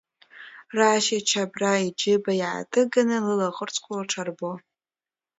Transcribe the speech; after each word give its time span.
Рашь 0.77 1.09
ичабра 1.17 1.73
иџьыба 1.87 2.31
иааҭыганы 2.41 3.17
лылаӷырӡқәа 3.25 3.93
лҿарбо. 4.01 4.51